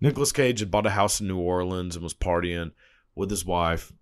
[0.00, 2.72] Nicolas Cage had bought a house in New Orleans and was partying
[3.14, 3.92] with his wife.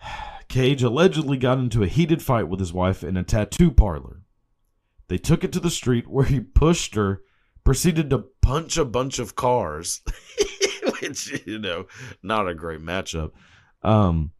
[0.48, 4.22] Cage allegedly got into a heated fight with his wife in a tattoo parlor.
[5.08, 7.22] They took it to the street where he pushed her,
[7.62, 10.00] proceeded to punch a bunch of cars,
[11.00, 11.86] which, you know,
[12.22, 13.32] not a great matchup,
[13.82, 14.32] um,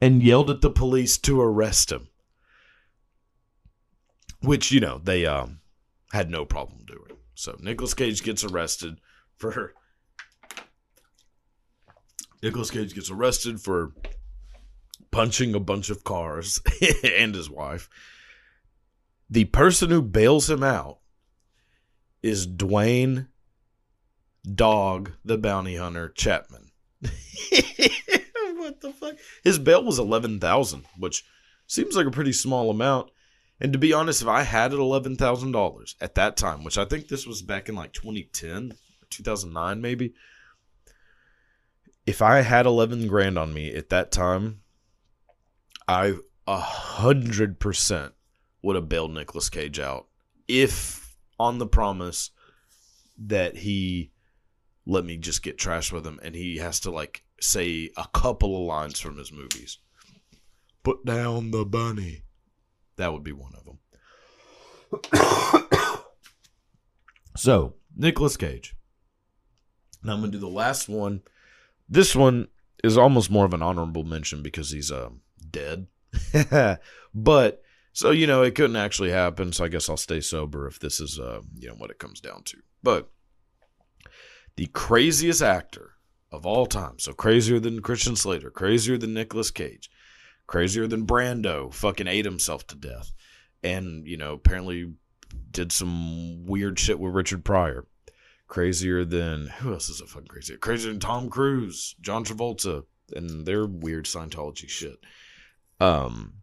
[0.00, 2.08] and yelled at the police to arrest him.
[4.40, 5.60] Which, you know, they um,
[6.12, 7.16] had no problem doing.
[7.34, 9.00] So Nicolas Cage gets arrested
[9.36, 9.74] for
[12.42, 13.92] Nicolas Cage gets arrested for
[15.10, 16.60] punching a bunch of cars
[17.04, 17.88] and his wife.
[19.30, 20.98] The person who bails him out
[22.22, 23.28] is Dwayne
[24.52, 26.70] Dog the Bounty Hunter Chapman.
[27.00, 29.16] what the fuck?
[29.42, 31.24] His bail was eleven thousand, which
[31.66, 33.10] seems like a pretty small amount.
[33.60, 36.78] And to be honest, if I had it eleven thousand dollars at that time, which
[36.78, 38.74] I think this was back in like 2010,
[39.10, 40.14] 2009 maybe,
[42.06, 44.60] if I had eleven grand on me at that time,
[45.86, 46.14] I
[46.46, 48.14] a hundred percent
[48.62, 50.06] would have bailed Nicolas Cage out
[50.48, 52.30] if on the promise
[53.18, 54.10] that he
[54.86, 58.56] let me just get trash with him and he has to like say a couple
[58.56, 59.78] of lines from his movies.
[60.82, 62.23] Put down the bunny.
[62.96, 63.78] That would be one of them.
[67.36, 68.74] so, Nicolas Cage.
[70.02, 71.22] Now I'm going to do the last one.
[71.88, 72.48] This one
[72.82, 75.10] is almost more of an honorable mention because he's uh,
[75.50, 75.86] dead.
[77.14, 80.78] but so you know it couldn't actually happen, so I guess I'll stay sober if
[80.78, 82.58] this is uh, you know what it comes down to.
[82.82, 83.10] But
[84.56, 85.92] the craziest actor
[86.30, 89.90] of all time, so crazier than Christian Slater, crazier than Nicolas Cage,
[90.46, 93.12] crazier than Brando, fucking ate himself to death,
[93.62, 94.92] and you know apparently
[95.50, 97.86] did some weird shit with Richard Pryor.
[98.46, 100.56] Crazier than who else is a fucking crazy?
[100.56, 104.98] Crazier than Tom Cruise, John Travolta, and their weird Scientology shit.
[105.80, 106.34] Um,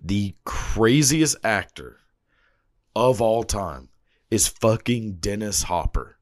[0.00, 2.00] the craziest actor
[2.94, 3.88] of all time
[4.30, 6.17] is fucking Dennis Hopper.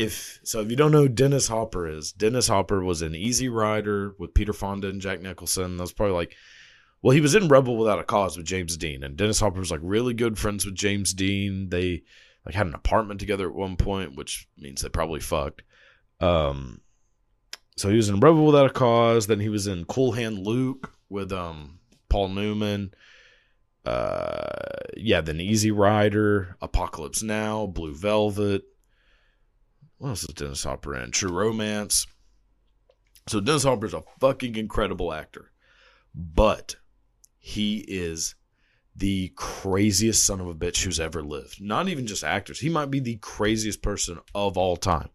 [0.00, 4.14] If so, if you don't know Dennis Hopper is, Dennis Hopper was an Easy Rider
[4.18, 5.76] with Peter Fonda and Jack Nicholson.
[5.76, 6.36] That was probably like,
[7.02, 9.70] well, he was in Rebel Without a Cause with James Dean, and Dennis Hopper was
[9.70, 11.68] like really good friends with James Dean.
[11.68, 12.02] They
[12.46, 15.62] like had an apartment together at one point, which means they probably fucked.
[16.20, 16.80] Um,
[17.76, 19.26] so he was in Rebel Without a Cause.
[19.26, 22.92] Then he was in Cool Hand Luke with um Paul Newman.
[23.84, 28.62] Uh, yeah, then Easy Rider, Apocalypse Now, Blue Velvet.
[30.00, 31.10] What else is Dennis Hopper in?
[31.10, 32.06] True Romance.
[33.28, 35.52] So Dennis Hopper is a fucking incredible actor,
[36.14, 36.76] but
[37.38, 38.34] he is
[38.96, 41.60] the craziest son of a bitch who's ever lived.
[41.60, 42.60] Not even just actors.
[42.60, 45.10] He might be the craziest person of all time.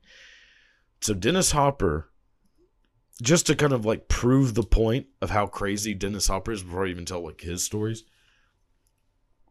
[1.01, 2.11] So Dennis Hopper,
[3.23, 6.85] just to kind of like prove the point of how crazy Dennis Hopper is before
[6.85, 8.03] I even tell like his stories.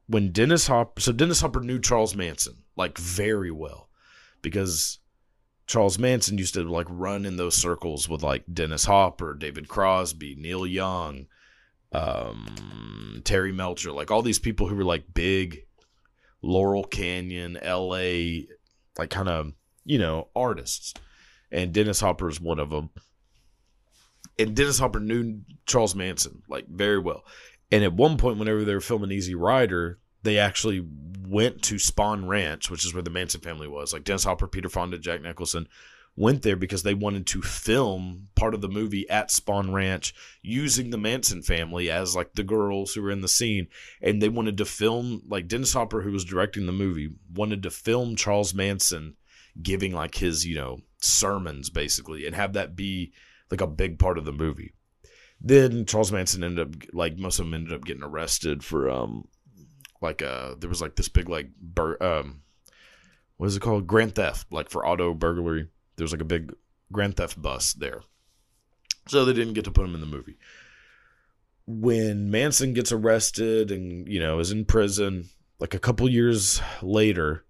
[0.06, 3.88] when Dennis Hopper, so Dennis Hopper knew Charles Manson like very well
[4.42, 4.98] because
[5.66, 10.36] Charles Manson used to like run in those circles with like Dennis Hopper, David Crosby,
[10.38, 11.26] Neil Young,
[11.92, 15.64] um, Terry Melcher, like all these people who were like big
[16.42, 18.44] Laurel Canyon, LA,
[18.98, 19.52] like kind of,
[19.84, 20.92] you know, artists.
[21.50, 22.90] And Dennis Hopper is one of them.
[24.38, 27.24] And Dennis Hopper knew Charles Manson like very well.
[27.70, 30.84] And at one point, whenever they were filming Easy Rider, they actually
[31.26, 33.92] went to Spahn Ranch, which is where the Manson family was.
[33.92, 35.68] Like Dennis Hopper, Peter Fonda, Jack Nicholson
[36.16, 40.90] went there because they wanted to film part of the movie at Spahn Ranch using
[40.90, 43.66] the Manson family as like the girls who were in the scene.
[44.00, 47.70] And they wanted to film, like Dennis Hopper, who was directing the movie, wanted to
[47.70, 49.16] film Charles Manson
[49.60, 53.12] giving like his, you know, sermons basically and have that be
[53.50, 54.72] like a big part of the movie.
[55.40, 59.26] Then Charles Manson ended up like most of them ended up getting arrested for um
[60.04, 62.42] like uh there was like this big like bur- um
[63.36, 63.86] what is it called?
[63.86, 65.68] Grand theft like for auto burglary.
[65.96, 66.54] There was like a big
[66.92, 68.02] grand theft bus there.
[69.08, 70.36] So they didn't get to put him in the movie.
[71.66, 77.44] When manson gets arrested and you know is in prison like a couple years later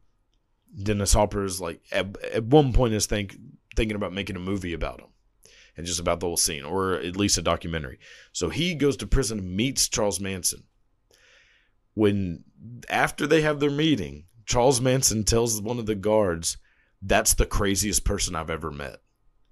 [0.83, 3.37] dennis hopper's like at, at one point is think
[3.77, 5.09] thinking about making a movie about him
[5.77, 7.99] and just about the whole scene or at least a documentary.
[8.33, 10.65] So he goes to prison meets charles manson
[11.95, 12.45] when
[12.89, 16.59] after they have their meeting, Charles Manson tells one of the guards,
[17.01, 19.01] "That's the craziest person I've ever met."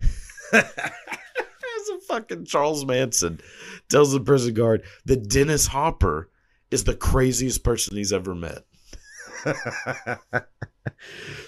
[0.53, 3.41] As a fucking Charles Manson
[3.89, 6.31] tells the prison guard that Dennis Hopper
[6.71, 8.65] is the craziest person he's ever met.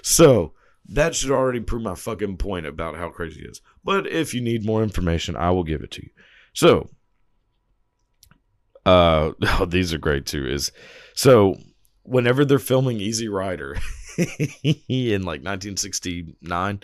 [0.03, 0.53] so
[0.89, 3.61] that should already prove my fucking point about how crazy he is.
[3.83, 6.11] But if you need more information, I will give it to you.
[6.53, 6.91] So
[8.87, 10.73] uh oh, these are great too is
[11.15, 11.57] so
[12.03, 13.77] whenever they're filming easy rider
[14.89, 16.81] in like 1969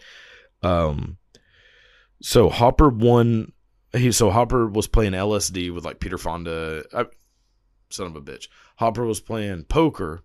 [0.63, 1.17] um
[2.23, 3.53] so hopper won
[3.93, 7.07] he so hopper was playing lsd with like peter fonda I,
[7.91, 8.49] son of a bitch.
[8.77, 10.23] Hopper was playing poker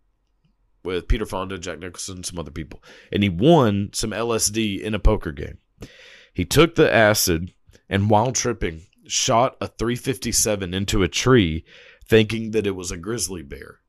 [0.84, 5.00] with peter fonda jack nicholson some other people and he won some lsd in a
[5.00, 5.58] poker game.
[6.34, 7.54] He took the acid
[7.90, 11.66] and while tripping shot a 357 into a tree
[12.08, 13.80] thinking that it was a grizzly bear.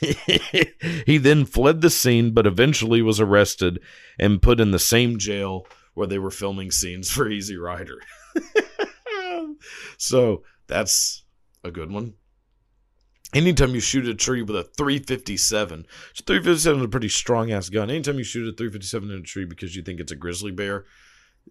[1.06, 3.78] he then fled the scene but eventually was arrested
[4.18, 8.00] and put in the same jail where they were filming scenes for Easy Rider.
[9.98, 11.24] so that's
[11.62, 12.14] a good one.
[13.32, 15.86] Anytime you shoot a tree with a 357,
[16.26, 17.90] 357 is a pretty strong ass gun.
[17.90, 20.84] Anytime you shoot a 357 in a tree because you think it's a grizzly bear,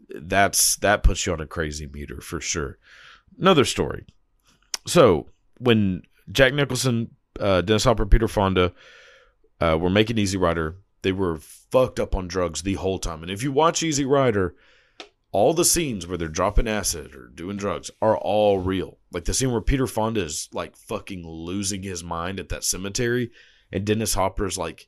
[0.10, 2.78] that's that puts you on a crazy meter for sure.
[3.40, 4.06] Another story.
[4.86, 5.28] So
[5.60, 8.74] when Jack Nicholson, uh, Dennis Hopper, Peter Fonda
[9.60, 13.22] uh, were making Easy Rider, they were fucked up on drugs the whole time.
[13.22, 14.56] And if you watch Easy Rider,
[15.32, 18.98] all the scenes where they're dropping acid or doing drugs are all real.
[19.12, 23.32] Like the scene where Peter Fonda is like fucking losing his mind at that cemetery,
[23.72, 24.88] and Dennis Hopper's like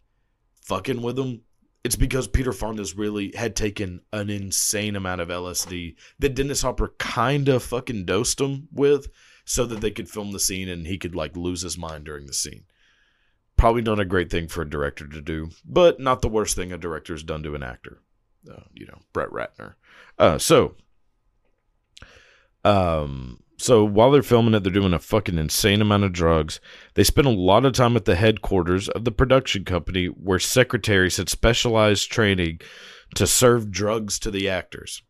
[0.62, 1.42] fucking with him
[1.84, 6.94] it's because Peter Fonda's really had taken an insane amount of LSD that Dennis Hopper
[7.00, 9.08] kind of fucking dosed him with
[9.46, 12.28] so that they could film the scene and he could like lose his mind during
[12.28, 12.66] the scene.
[13.58, 16.72] Probably not a great thing for a director to do, but not the worst thing
[16.72, 18.02] a director's done to an actor.
[18.50, 19.76] Uh, you know, Brett Ratner.
[20.18, 20.76] Uh, so,
[22.64, 26.60] um, so while they're filming it, they're doing a fucking insane amount of drugs.
[26.96, 31.18] They spend a lot of time at the headquarters of the production company where secretaries
[31.18, 32.62] had specialized training
[33.16, 35.04] to serve drugs to the actors.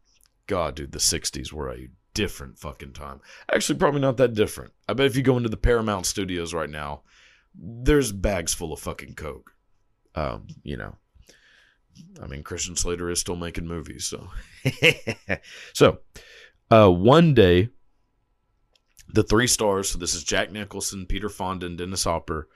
[0.48, 3.22] God, dude, the 60s were a different fucking time.
[3.54, 4.74] Actually, probably not that different.
[4.90, 7.04] I bet if you go into the Paramount studios right now,
[7.56, 9.52] there's bags full of fucking coke.
[10.14, 10.98] Um, you know.
[12.22, 14.30] I mean, Christian Slater is still making movies, so.
[15.74, 16.00] so,
[16.70, 17.70] uh, one day
[19.14, 19.90] the three stars.
[19.90, 22.48] So this is Jack Nicholson, Peter Fonda, and Dennis Hopper.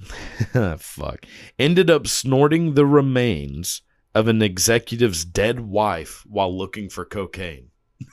[0.78, 1.26] Fuck.
[1.58, 3.82] Ended up snorting the remains
[4.14, 7.70] of an executive's dead wife while looking for cocaine.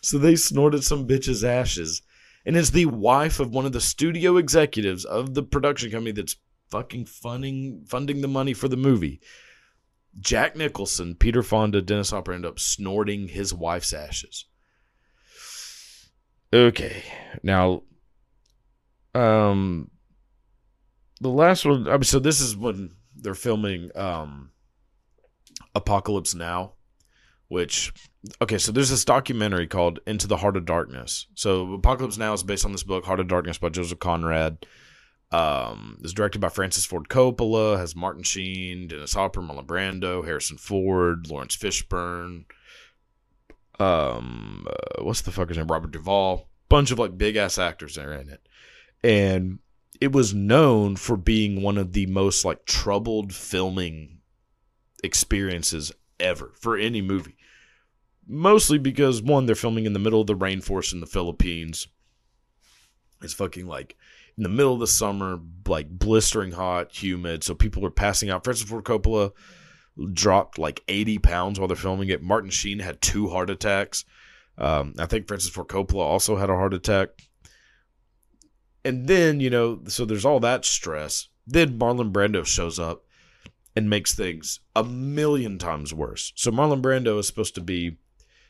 [0.00, 2.02] so they snorted some bitch's ashes.
[2.46, 6.36] And it's the wife of one of the studio executives of the production company that's
[6.68, 9.20] fucking funding funding the money for the movie.
[10.20, 14.46] Jack Nicholson, Peter Fonda, Dennis Hopper end up snorting his wife's ashes.
[16.54, 17.02] Okay.
[17.42, 17.82] Now
[19.14, 19.90] um
[21.20, 24.52] the last one I mean, so this is when they're filming um
[25.74, 26.74] Apocalypse Now,
[27.48, 27.92] which
[28.40, 31.26] okay, so there's this documentary called Into the Heart of Darkness.
[31.34, 34.64] So Apocalypse Now is based on this book, Heart of Darkness by Joseph Conrad.
[35.32, 37.78] Um, it's directed by Francis Ford Coppola.
[37.78, 42.44] Has Martin Sheen, Dennis Hopper, Marlon Brando, Harrison Ford, Laurence Fishburne.
[43.80, 45.66] Um, uh, what's the fucker's name?
[45.66, 46.48] Robert Duvall.
[46.68, 48.48] Bunch of like big ass actors there in it,
[49.02, 49.58] and
[50.00, 54.18] it was known for being one of the most like troubled filming
[55.02, 57.36] experiences ever for any movie.
[58.26, 61.86] Mostly because one, they're filming in the middle of the rainforest in the Philippines.
[63.22, 63.96] It's fucking like
[64.36, 67.44] in the middle of the summer, like blistering hot, humid.
[67.44, 68.44] So people are passing out.
[68.44, 69.32] Francis Ford Coppola
[70.12, 72.22] dropped like 80 pounds while they're filming it.
[72.22, 74.04] Martin Sheen had two heart attacks.
[74.58, 77.08] Um, I think Francis Ford Coppola also had a heart attack.
[78.84, 81.28] And then, you know, so there's all that stress.
[81.46, 83.04] Then Marlon Brando shows up
[83.76, 86.32] and makes things a million times worse.
[86.36, 87.96] So Marlon Brando is supposed to be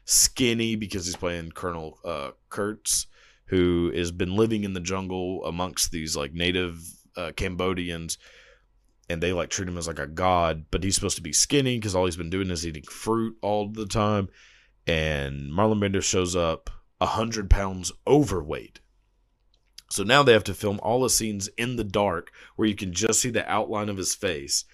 [0.05, 3.07] skinny because he's playing Colonel uh, Kurtz,
[3.47, 6.83] who has been living in the jungle amongst these like native
[7.17, 8.19] uh, Cambodians,
[9.09, 10.67] and they like treat him as like a god.
[10.71, 13.69] But he's supposed to be skinny because all he's been doing is eating fruit all
[13.69, 14.29] the time.
[14.87, 18.81] And Marlon Brando shows up a hundred pounds overweight.
[19.91, 22.93] So now they have to film all the scenes in the dark where you can
[22.93, 24.65] just see the outline of his face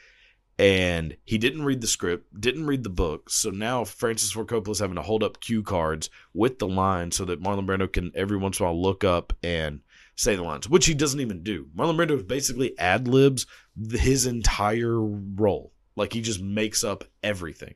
[0.60, 3.30] and he didn't read the script, didn't read the book.
[3.30, 7.16] So now Francis Ford Coppola is having to hold up cue cards with the lines
[7.16, 9.80] so that Marlon Brando can every once in a while look up and
[10.16, 11.68] say the lines, which he doesn't even do.
[11.74, 13.46] Marlon Brando basically ad libs
[13.90, 17.74] his entire role, like he just makes up everything.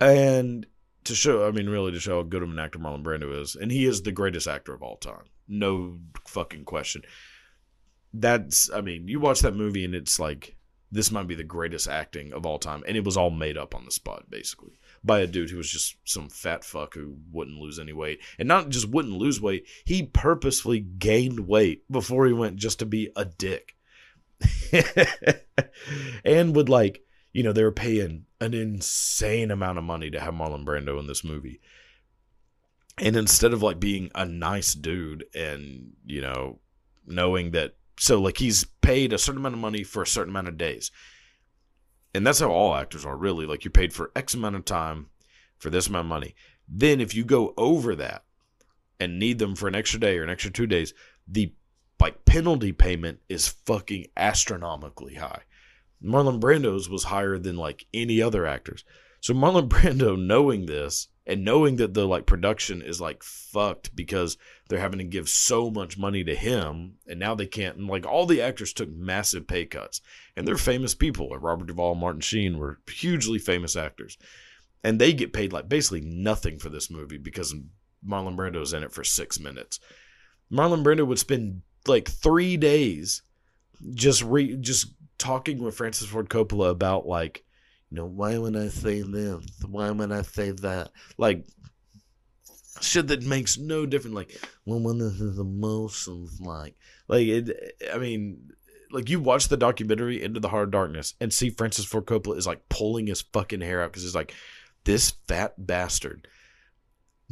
[0.00, 0.66] And
[1.04, 3.56] to show, I mean, really to show how good of an actor Marlon Brando is,
[3.56, 7.02] and he is the greatest actor of all time, no fucking question.
[8.14, 10.56] That's, I mean, you watch that movie and it's like
[10.92, 12.84] this might be the greatest acting of all time.
[12.86, 15.70] And it was all made up on the spot, basically, by a dude who was
[15.70, 18.20] just some fat fuck who wouldn't lose any weight.
[18.38, 22.86] And not just wouldn't lose weight, he purposefully gained weight before he went just to
[22.86, 23.74] be a dick.
[26.24, 30.34] and would like, you know, they were paying an insane amount of money to have
[30.34, 31.60] Marlon Brando in this movie.
[32.98, 36.58] And instead of like being a nice dude and, you know,
[37.06, 40.48] knowing that so like he's paid a certain amount of money for a certain amount
[40.48, 40.90] of days.
[42.14, 43.46] And that's how all actors are really.
[43.46, 45.06] Like you're paid for X amount of time
[45.58, 46.34] for this amount of money.
[46.68, 48.24] Then if you go over that
[49.00, 50.92] and need them for an extra day or an extra two days,
[51.26, 51.54] the
[52.02, 55.42] like penalty payment is fucking astronomically high.
[56.04, 58.84] Marlon Brando's was higher than like any other actors.
[59.20, 64.36] So Marlon Brando knowing this and knowing that the like production is like fucked because
[64.68, 68.04] they're having to give so much money to him and now they can't and like
[68.04, 70.00] all the actors took massive pay cuts
[70.36, 74.18] and they're famous people like robert duvall and martin sheen were hugely famous actors
[74.82, 77.54] and they get paid like basically nothing for this movie because
[78.04, 79.78] marlon brando's in it for six minutes
[80.52, 83.22] marlon brando would spend like three days
[83.94, 87.44] just re just talking with francis ford coppola about like
[87.92, 89.44] you know, why would I say this?
[89.68, 90.92] Why would I say that?
[91.18, 91.44] Like
[92.80, 94.16] shit that makes no difference.
[94.16, 96.74] Like, well, is his emotions like?
[97.06, 97.76] Like, it.
[97.92, 98.52] I mean,
[98.90, 102.46] like you watch the documentary Into the Hard Darkness and see Francis Ford Coppola is
[102.46, 104.32] like pulling his fucking hair out because he's like,
[104.84, 106.26] this fat bastard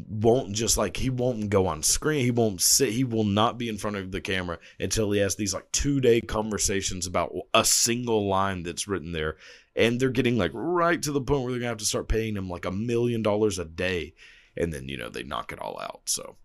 [0.09, 2.25] won't just like he won't go on screen.
[2.25, 2.91] He won't sit.
[2.91, 6.01] He will not be in front of the camera until he has these like two
[6.01, 9.37] day conversations about a single line that's written there.
[9.77, 12.37] And they're getting like right to the point where they're gonna have to start paying
[12.37, 14.15] him like a million dollars a day.
[14.57, 16.03] And then you know they knock it all out.
[16.07, 16.37] So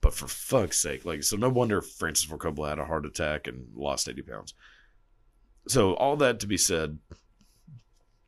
[0.00, 3.46] but for fuck's sake like so no wonder francis ford coppola had a heart attack
[3.46, 4.54] and lost 80 pounds.
[5.66, 6.98] So all that to be said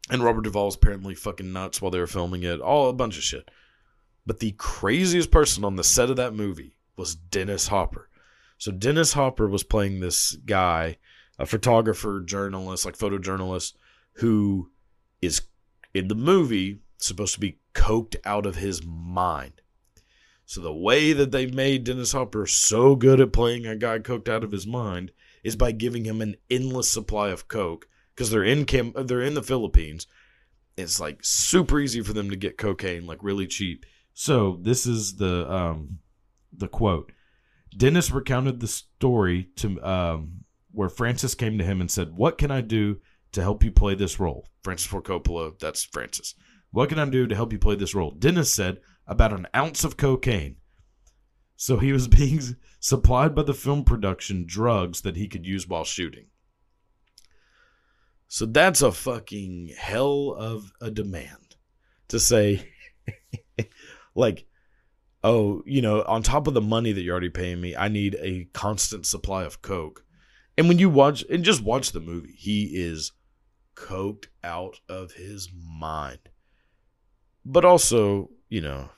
[0.09, 3.25] and robert duvall's apparently fucking nuts while they were filming it all a bunch of
[3.25, 3.51] shit
[4.27, 8.09] but the craziest person on the set of that movie was dennis hopper
[8.59, 10.97] so dennis hopper was playing this guy
[11.39, 13.75] a photographer journalist like photojournalist
[14.15, 14.71] who
[15.21, 15.43] is
[15.95, 19.61] in the movie supposed to be coked out of his mind.
[20.45, 24.29] So the way that they made Dennis Hopper so good at playing a guy coked
[24.29, 25.11] out of his mind
[25.43, 29.35] is by giving him an endless supply of coke because they're in Cam- they're in
[29.35, 30.07] the Philippines.
[30.77, 33.85] It's like super easy for them to get cocaine like really cheap.
[34.19, 35.99] So this is the um
[36.51, 37.13] the quote.
[37.77, 42.51] Dennis recounted the story to um where Francis came to him and said, "What can
[42.51, 43.01] I do
[43.33, 46.35] to help you play this role?" Francis Ford Coppola, that's Francis.
[46.71, 48.11] What can I do to help you play this role?
[48.11, 50.57] Dennis said, about an ounce of cocaine.
[51.57, 52.41] So he was being
[52.81, 56.29] supplied by the film production drugs that he could use while shooting.
[58.29, 61.57] So that's a fucking hell of a demand
[62.09, 62.73] to say,
[64.17, 64.47] like,
[65.23, 68.17] oh, you know, on top of the money that you're already paying me, I need
[68.21, 70.05] a constant supply of coke.
[70.59, 73.13] And when you watch and just watch the movie, he is
[73.77, 76.31] coked out of his mind.
[77.45, 78.89] But also, you know,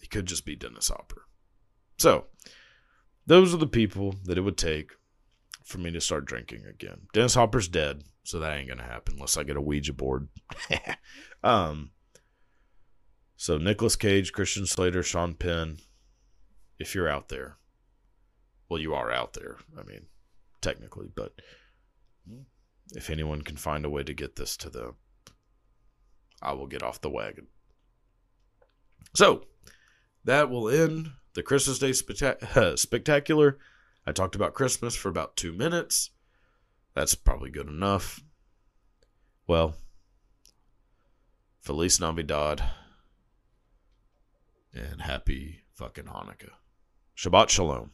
[0.00, 1.26] he could just be Dennis Hopper.
[1.98, 2.26] So,
[3.26, 4.92] those are the people that it would take
[5.64, 7.02] for me to start drinking again.
[7.12, 10.28] Dennis Hopper's dead, so that ain't gonna happen unless I get a Ouija board.
[11.42, 11.90] um.
[13.44, 15.76] So Nicolas Cage, Christian Slater, Sean Penn,
[16.78, 17.58] if you're out there,
[18.70, 19.58] well, you are out there.
[19.78, 20.06] I mean,
[20.62, 21.34] technically, but
[22.94, 24.94] if anyone can find a way to get this to them,
[26.40, 27.48] I will get off the wagon.
[29.14, 29.44] So
[30.24, 33.58] that will end the Christmas Day spectac- spectacular.
[34.06, 36.12] I talked about Christmas for about two minutes.
[36.94, 38.20] That's probably good enough.
[39.46, 39.74] Well,
[41.60, 42.62] Feliz Navidad
[44.74, 46.50] and happy fucking Hanukkah.
[47.16, 47.92] Shabbat Shalom.